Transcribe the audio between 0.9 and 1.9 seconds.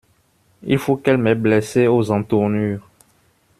qu’elles m’aient blessé